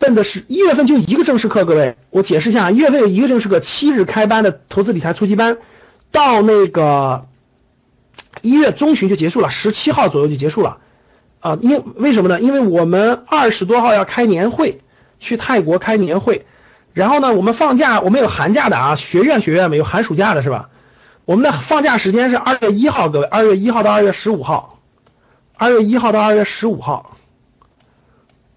[0.00, 5.58] 奔的是一月份就一个正式课，各位，我解释一下，一月份有一个正式课，七日开班的投资理财初级班，
[6.10, 7.26] 到那个
[8.40, 10.78] 一月中旬就结束了，十七号左右就结束了，
[11.40, 12.40] 啊，因为为什么呢？
[12.40, 14.80] 因为我们二十多号要开年会，
[15.20, 16.46] 去泰国开年会，
[16.94, 20.70] 然后呢，我们放假，我们有寒假的啊，学院学院没有寒暑假的是吧？
[21.26, 24.80] 我们的放假时间是二月一号，各位，二月一号到二月十五号，
[25.54, 27.16] 二月一号到二月十五号，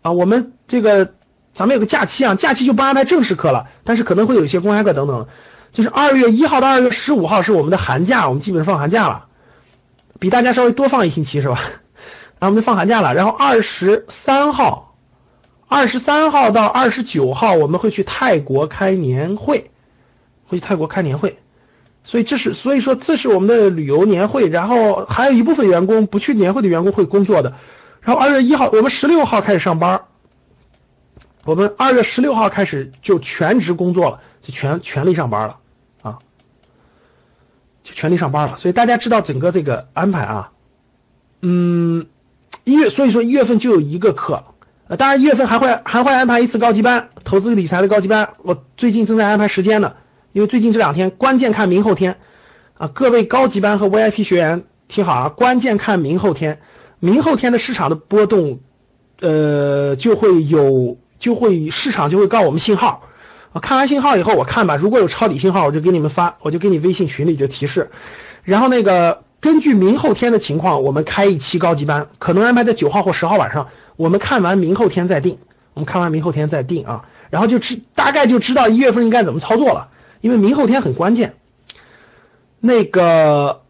[0.03, 1.13] 啊，我们这个。
[1.53, 5.27] 咱们有个假期啊，假期就不安排正式课了，但是可能会有一些公开课等等。
[5.71, 9.25] 就是二月一号到二月十五号是我们的寒假，我们基本上放寒假了，
[10.19, 11.59] 比大家稍微多放一星期是吧？
[12.39, 13.15] 然后我们就放寒假了。
[13.15, 14.95] 然后二十三号，
[15.67, 19.71] 二十三号到二十九号我们会去泰国开年会，
[20.45, 21.39] 会去泰国开年会。
[22.03, 27.53] 所以这是所以说这是我们的旅游年会，然后还有一部分员工不去年会的员工会工作的。
[28.01, 30.01] 然后二月一号我们十六号开始上班。
[31.45, 35.57] 我们二月十六号开始就全职工作了，就全全力上班了
[36.01, 36.17] 啊，
[37.83, 38.57] 就全力上班了。
[38.57, 40.51] 所以大家知道整个这个安排啊，
[41.41, 42.07] 嗯，
[42.63, 44.41] 一月所以说一月份就有一个课，
[44.87, 48.35] 呃，当然一月份还会还会安排一次高级班，投资理财的高级班。
[48.43, 49.95] 我最近正在安排时间呢，
[50.31, 52.19] 因为最近这两天关键看明后天
[52.77, 56.61] 啊，各位高级班和 VIP 学员听好啊，关键看明后天，
[57.01, 58.61] 明后天的市场的波动，
[59.19, 60.97] 呃，就会有。
[61.23, 63.07] 就会市场就会告我们信号，
[63.53, 67.89] 啊，看完信号以后我看吧，如果有抄底信号，我就给你们发，我就给你微信群里就提示，
[68.43, 75.37] 然后那个根据明后天的情况，我们开一期高级班，可能安排在九号或十号晚上，我们看完明后天再定，
[75.73, 79.87] 我们看完明后天再定啊，然后就知大概就知道一月份应该怎么操作了，
[80.19, 81.35] 因为明后天很关键。
[82.59, 83.61] 那个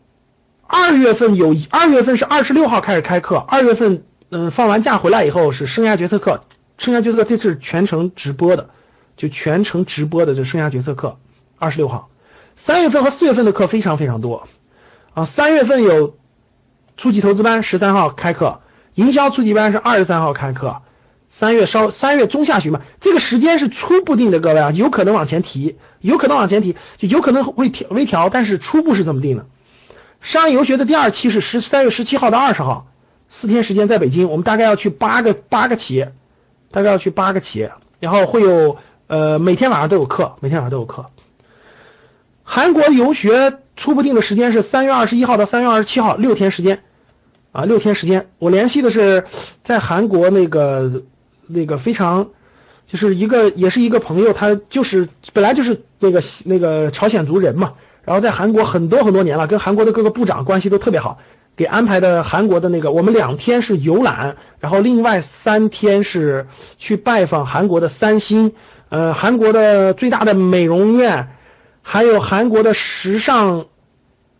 [0.66, 6.42] 二月份有二月份是二十六号开始开课，二月份嗯放完假回来以后是生涯决策课。
[6.78, 8.69] 生涯决策这次全程直播的，
[9.16, 11.17] 就全程直播的这生涯决策课，
[11.57, 12.09] 二十六号，
[12.56, 14.47] 三月份和四月份的课非常非常多，
[15.13, 16.17] 啊，三月份有
[16.97, 18.62] 初级投资班十三号开课，
[18.95, 20.81] 营销初级班是二十三号开课，
[21.29, 29.45] 三月稍三月中下旬嘛，这个时间是初步定的，各位啊，有可能往前提，有可能往前提，就有可能会调微调，但是初步是这么定的。
[30.22, 32.88] 商业游学的第二期是十三月十七号到二十号，
[33.29, 36.13] 四天时间在北京，我们大概要去八个八个企业。
[36.73, 41.06] 大概要去八个企业，然后会有呃每天晚上都有课，每天晚上都有课。
[42.44, 46.83] 韩国游学初步定的时间是三月二十一号到三月二十七号，六天时间
[47.51, 48.28] 啊，六天时间。
[48.39, 49.23] 我联系的是
[49.63, 51.03] 在韩国那个
[51.47, 52.31] 那个非常
[52.88, 57.73] 就是一个也是一个朋友，他就是本来就是那个那个朝鲜族人嘛，
[58.03, 61.19] 然后在韩国很多很多年了，跟韩国的各个部长关系都特别好。
[61.56, 66.47] 给安排的韩国的那个，我们两天是游览，然后另外三天是
[66.80, 68.53] 去拜访韩国的三星，
[68.90, 71.30] 呃，韩国的最大的美容院，
[71.84, 73.68] 还有韩国的时尚，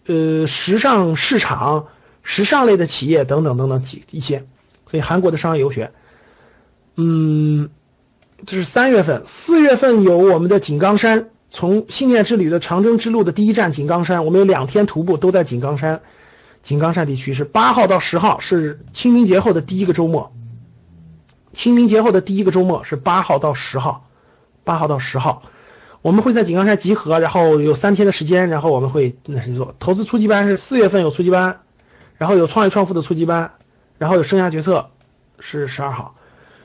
[0.08, 1.86] 呃，时尚市场、
[2.24, 4.46] 时尚类的企业等等等等几一些，
[4.90, 5.92] 所以韩国的商业游学，
[6.96, 7.70] 嗯，
[8.48, 16.02] 这是三月份，四月份有我们的井冈山，从信念之旅的长征之路的第一站井冈山，我们有两天徒步都在井冈山。
[16.64, 20.34] 井冈山地区是八号到十号，是清明节后的第一个周末。
[21.52, 24.10] 清明节后的第一个周末是八号到十号，
[24.64, 25.44] 八号到十号，
[26.02, 29.76] 我们会在井冈山集合，然后有三天的时间，然后我们会那什么做？
[29.78, 31.60] 投资初级班是四月份有初级班，
[32.18, 33.52] 然后有创业创富的初级班，
[33.98, 34.90] 然后有生涯决策
[35.40, 36.16] 是十二号。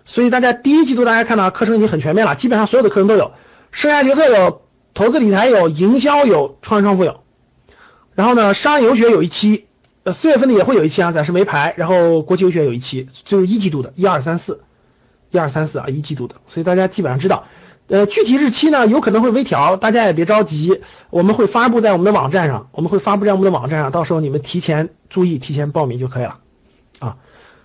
[0.07, 3.33] 所以大家第一季度大家看到课程已经很全面了，基本上所有的课程都有，
[3.73, 4.63] 生涯决策有，
[4.95, 7.25] 投资理财有，营销有，创业创富有，
[8.15, 9.67] 然后呢，商业游学有一期。
[10.13, 11.75] 四月份的也会有一期啊，暂时没排。
[11.77, 14.61] 然后国际游学有一期，就是一季度的，一二三四，
[15.31, 16.37] 一二三四啊，一季度的。
[16.47, 17.47] 所以大家基本上知道，
[17.89, 26.39] 呃，具体日期呢有可能会微调，大家也别着急，我们会发布在我们的网站上，我们会发布在我们的网站上，到时候你们提前注意，提前报名就可以了
[26.99, 27.17] 啊。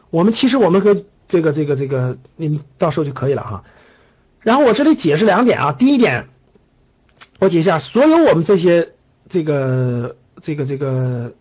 [0.10, 3.64] 我们其实我们和这个这个这个，你们到时候就可以了哈。
[4.40, 6.28] 然后我这里解释两点啊，第一点，
[7.40, 8.94] 我解释一下，所有我们这些
[9.30, 11.32] 这个这个这个。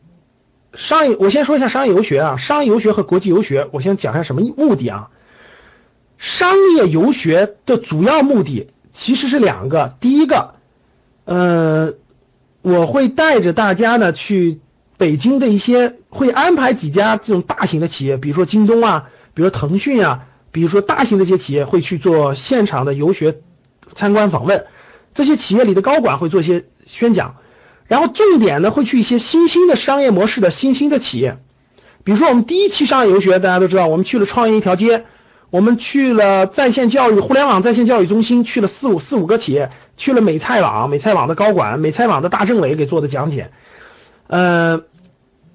[0.75, 5.11] 商业，我先说一下商业游学啊，商业游学和国际游学，我先讲一下什么目的啊。
[6.19, 10.55] 商业游学的主要目的其实是两个，第一个，
[11.25, 11.95] 呃，
[12.63, 14.61] 我会带着大家呢去
[14.97, 23.41] 北京的一些，会安排几家这种大型的企业，比如说京东啊，比如说腾讯啊，比如说大型的一些企业会去做现场的游学
[23.95, 24.65] 参观访问，
[25.13, 27.35] 这些企业里的高管会做一些宣讲，
[27.93, 31.37] 然后重点呢会去一些新兴的商业模式的新兴的企业，
[32.05, 35.05] 比如说我们第一期商业游学，大家都知道，我们去了创业一条街。
[35.51, 39.69] 我们去了在线教育、互联网在线教育中心，去了四五四五个企业，
[39.99, 43.51] 去了美菜网，美菜网的高管，美菜网的大政委给做的讲解。
[44.29, 44.81] 呃，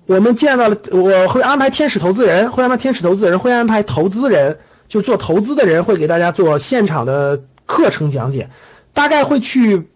[0.06, 8.52] 我们见到了，我会安排天使投资人，会安排天使投资人，会安排投资人，就做投资的人会给大家做现场的课程讲解，
[8.94, 9.90] 大概会去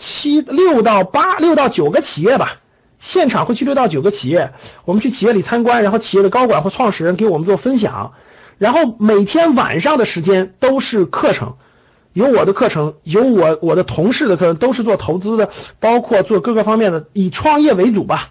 [0.00, 2.56] 七六到八六到九个企业吧，
[2.98, 4.52] 现场会去六到九个企业，
[4.86, 8.12] 我们去企业里参观，然后企业的高管或创始人给我们做分享。
[8.56, 11.54] 然后每天晚上的时间都是课程，
[12.14, 18.30] 有我的课程，有我我的同事的课程，都是做投资的，包括做各个方面的，以创业为主吧。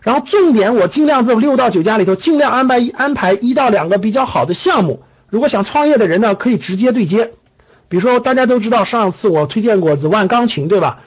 [0.00, 5.02] 然后重点我尽量这六到九家里头，尽量安排一安排一到两个比较好的项目。
[5.28, 7.32] 如果想创业的人呢，可以直接对接。
[7.92, 11.00] 比如说大家都知道，上次我推荐过紫万钢琴，对吧？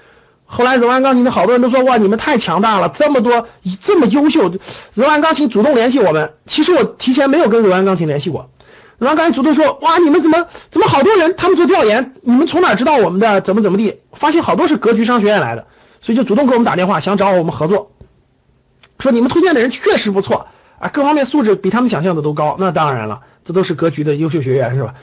[0.46, 3.48] 后来紫万钢琴的好多人都说哇，你们太强大了，这么多
[3.82, 4.52] 这么优秀，
[4.92, 6.34] 紫万钢琴主动联系我们。
[6.46, 8.52] 其实我提前没有跟紫万钢琴联系过，
[9.00, 14.02] 紫万钢琴主动说哇，你们怎么怎么好多人，他们做调研，你们从哪知道我们的怎么怎么地？
[14.14, 15.66] 发现好多是格局商学院来的，
[16.02, 17.90] 所以就主动给我们打电话，想找我们合作，
[19.00, 20.46] 说你们推荐的人确实不错
[20.78, 22.58] 啊，各方面素质比他们想象的都高。
[22.60, 24.94] 那当然了，这都是格局的优秀学员是吧？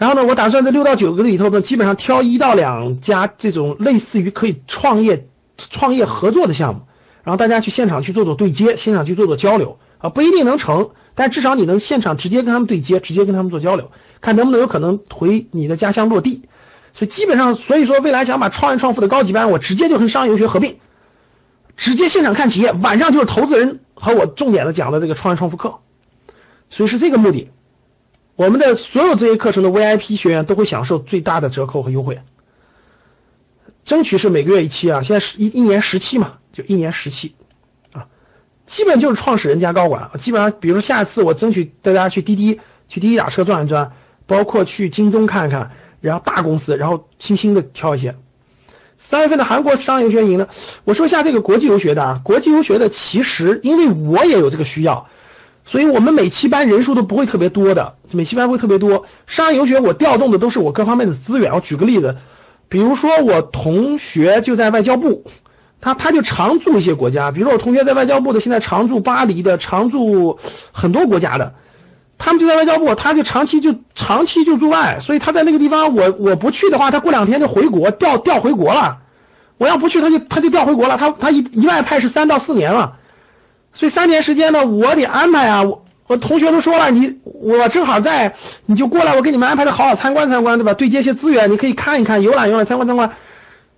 [0.00, 6.80] 然后呢，我打算在六到九个里头呢，基本上挑一到两家这种类似于可以创业、创业合作的项目，
[7.22, 13.92] 然后大家去现场去做做对接，现场去做做交流啊，不一定能成，但至少你能现场直接跟他们对接，直接跟他们做交流，
[14.22, 16.44] 看能不能有可能回你的家乡落地。
[16.94, 20.78] 所以基本上，所以说未来想把创业创富的高级班，我直接就跟商业游学合并，
[21.76, 25.80] 直接现场看企业，晚上就是投资人和我重点的讲的这个创业创富课，
[26.70, 27.50] 所以是这个目的。
[28.40, 32.22] 我们的所有这些课程的 VIP 学员都会享受最大的折扣和优惠，
[33.84, 37.34] 争取是每个月一期啊，现在是一一年十期嘛，就一年十期，
[37.92, 38.06] 啊，
[38.64, 42.58] 基本就是创始人加高管，基本上，比如说下次我争取带大家去滴滴，
[42.88, 43.92] 去滴滴打车转一转，
[44.26, 48.16] 包括去京东看一看，然后大公司，然后轻轻的挑一些。
[48.98, 50.48] 三月份的韩国商业游学营呢，
[50.84, 55.10] 我说一下这个国际游学的啊，国际游学的其实因为我也有这个需要。
[55.70, 59.06] 所以我们每期班人数都不会特别多的，每期班会特别多。
[59.28, 61.54] 上游学我调动的都是我各方面的资源。
[61.54, 62.16] 我举个例子，
[62.68, 65.24] 比如说我同学就在外交部，
[65.80, 70.40] 他他就常驻一些国家，比如说我同学在外交部的，现在常驻巴黎的，常驻
[70.72, 71.54] 很多国家的，
[72.18, 78.98] 他们就在外交部，他就长期就长期就驻外，所以他在那个地方，我我不去的话，他过两天就回国调调回国了。
[79.56, 80.96] 我要不去，他就他就调回国了。
[80.98, 82.96] 他他一一外派是三到四年了。
[83.72, 85.62] 所以三年时间呢，我得安排啊！
[85.62, 88.34] 我我同学都说了，你我正好在，
[88.66, 90.74] 你就过来，我给你们安排的好好参观参观，对吧？
[90.74, 93.12] 对接一些资源，你可以看一看，游览游览，参观参观。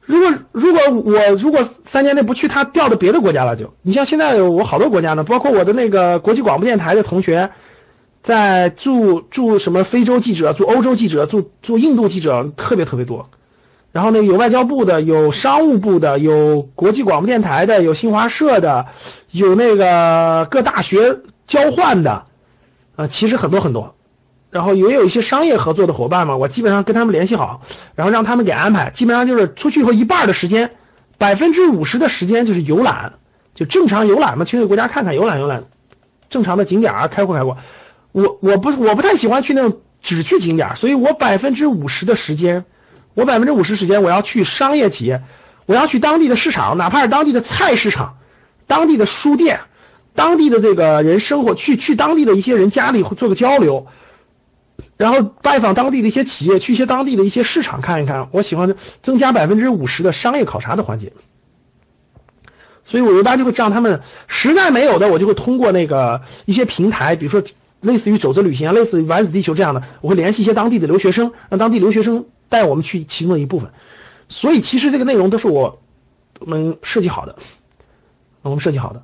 [0.05, 3.75] 如果如果我如果三年内不去，他调到别的国家了就。
[3.83, 7.51] 你像现在我好多国家呢，包括我的那个国际广播电台的同学，
[8.23, 13.29] 在驻驻什么非洲记者，驻欧洲记者，驻驻印度记者，特别特别多。
[13.93, 18.87] 然后呢，有外交部的，有商务部的，有国际广播电台的，有新华社的，
[19.31, 22.25] 有那个各大学交换的，
[22.97, 23.95] 啊，其实很多很多。
[24.51, 27.63] 然后也有一些商业合作的伙伴嘛，我基本上跟他们联系好，
[27.95, 28.91] 然后让他们给安排。
[28.91, 30.71] 基本上就是出去以后一半的时间，
[31.19, 33.13] 百分之五十的时间就是游览，
[33.55, 35.65] 就正常游览嘛，去那个国家看看，游览游览，
[36.31, 37.59] 正常的景点啊，开阔开阔。
[38.13, 42.65] 我我不我不太喜欢去那种只去景点，所以我百分之五十的时间。
[43.15, 45.23] 我百分之五十时间我要去商业企业，
[45.67, 48.17] 我要去当地的市场，哪怕是当地的菜市场、
[48.67, 49.61] 当地的书店、
[50.15, 53.87] 当地的这个人生活，去去当地的一些人家里做个交流，
[54.97, 58.29] 然后拜访当地的一些企业，去一些当地的一些市场看一看。
[58.33, 61.13] 我喜欢增加百分之五十的商业考察的环节，
[62.85, 67.43] 所以我一般就会让他们实在没有的，我就会通过那个一些平台，比如说
[67.81, 72.27] 类似于走着旅行啊，类似于丸子地球这样的，我会联系一些当地的留学生，让当地留学生。
[72.53, 73.71] 带我们去其中的一部分，
[74.29, 75.81] 所以其实这个内容都是我
[76.39, 77.37] 们设计好的，
[78.43, 79.03] 我们设计好的。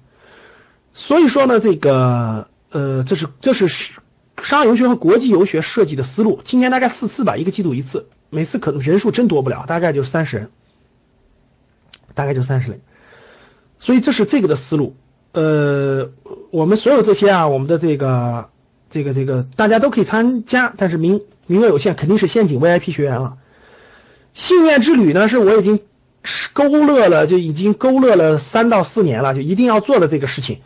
[0.93, 3.69] 所以说呢，这个呃，这是这是
[4.43, 6.41] 商业游学和国际游学设计的思路。
[6.45, 10.51] 今年大概四次吧，一个季度一次，每次可能人数真多不了，大概就三十人，
[12.13, 12.83] 大概就三十人。
[13.79, 14.95] 所以这是这个的思路。
[15.33, 16.11] 呃，
[16.51, 18.51] 我们所有这些啊，我们的这个
[18.91, 21.21] 这个这个大家都可以参加，但是名。
[21.51, 23.39] 名额有限，肯定是先进 VIP 学员了。
[24.35, 25.81] 信念之旅呢，是我已经
[26.53, 30.59] 勾勒了，就已经勾勒了三到四年了，就一定要做的这个事情。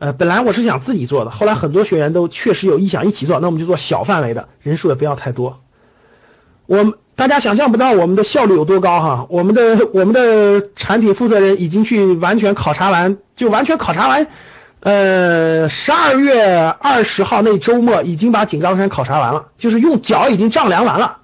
[0.00, 5.60] 呃，本来我是想自己做的，后来很多学员都确实有意向一起做，那我们就做小范围的，人数也不要太多。
[6.66, 14.26] 我们大家想象不到我们的效率有多高哈，我们的我们的产品负责人已经去完全考察完，就完全考察完，
[14.84, 21.16] 呃，十二月二十号那周末已经把井冈山考察完了，就是用脚已经丈量完了，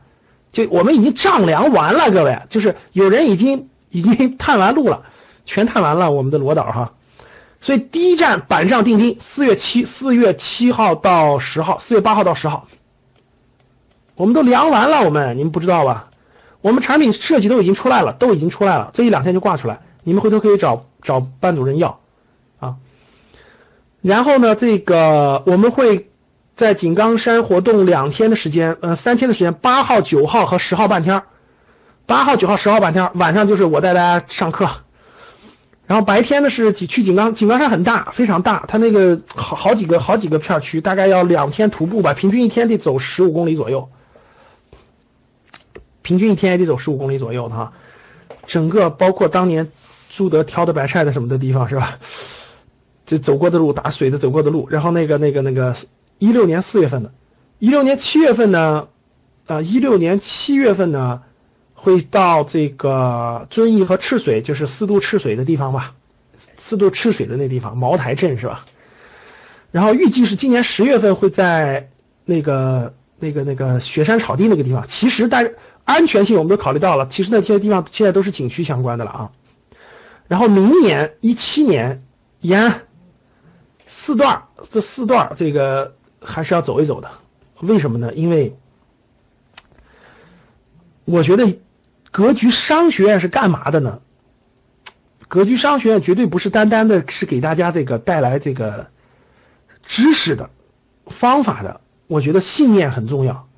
[0.51, 5.03] 就我们已经丈量完了，各位，就是有人已经已经 探完路了，
[5.45, 6.95] 全探完了我们的罗导哈。
[7.61, 12.67] 所以第一站板上钉钉，四月七四月七号到十号，四月八号到十号，
[14.15, 15.03] 我们都量完了。
[15.03, 16.09] 我们你们不知道吧？
[16.63, 19.81] 我们产品设计都已经出来了，都已经出来了，这一两天就挂出来。
[20.03, 22.01] 你们回头可以找找班主任要
[22.59, 22.77] 啊。
[24.03, 26.11] 然后呢，这个我们会
[26.57, 31.23] 在井冈山活动两天的时间，呃，三天的时间，八号、九号和十号半天。
[32.07, 34.69] 八号、九号、十号半天，晚上就是我带大家上课。
[35.87, 43.91] 然后白天呢是去井冈井冈山很大，非常大，它那个好好几个好几个片区，大概要两天徒步吧，平均一天得走十五公里左右，
[46.03, 47.73] 平均一天也得走十五公里左右哈。
[48.47, 49.71] 整个包括当年
[50.09, 51.99] 朱德挑的白菜的什么的地方是吧？
[53.07, 55.77] 这走过的路打水的走过的路，然后那个那个那个
[56.19, 57.13] 一六年四月份的，
[57.59, 58.89] 一六年七月份呢，
[59.47, 61.23] 啊一六年七月份呢。
[61.83, 65.95] 会到这个遵义和赤水，就是四渡赤水的地方吧，
[66.59, 68.67] 四渡赤水的那地方，茅台镇是吧？
[69.71, 71.89] 然后预计是今年十月份会在
[72.27, 74.85] 那个那个那个雪山草地那个地方。
[74.87, 75.51] 其实，但
[75.87, 79.31] 安全性我们都考虑到了，其实那些地方现在都是景区相关的了啊。
[80.29, 82.03] 然后明年一七年
[82.43, 82.83] 延安
[83.93, 87.11] 四段，这四段这个还是要走一走的。
[87.59, 88.15] 为什么呢？
[88.15, 88.57] 因为
[91.05, 91.59] 我觉得。
[92.13, 94.01] 格局商学院是干嘛的呢？
[95.29, 98.89] 格局商学院绝对不是单单的是给大家这个带来这个
[99.85, 100.51] 知识的
[101.07, 103.49] 方法的，我觉得信念很重要，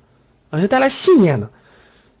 [0.51, 1.49] 而且带来信念的。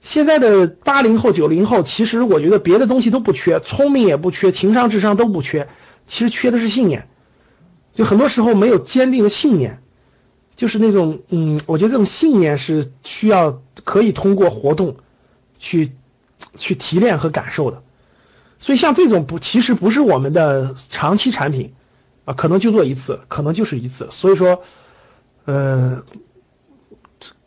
[0.01, 5.69] 现在的八零后、九零后，其实我觉得别的东西都不缺，聪明也不缺，情商、智商都不缺，
[6.07, 7.07] 其实缺的是信念。
[7.93, 9.81] 就很多时候没有坚定的信念，
[10.55, 14.95] 就是那种嗯，我觉得这种信念是需要可以通过活动
[15.57, 15.91] 去。
[16.57, 17.81] 去提炼和感受的，
[18.59, 21.73] 所以像这种不，其实不是我们的长期产品，
[22.25, 24.61] 啊，可能就做一次，可能就是一次，所以说，
[25.45, 26.03] 呃，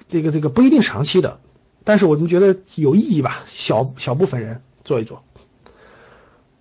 [0.08, 1.38] 这个这个不一定长期的，
[1.84, 5.22] 但是我们觉得有意义吧，小小部分人做一做。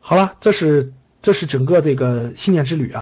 [0.02, 3.02] 好了，这是这是整个这个信念之旅啊，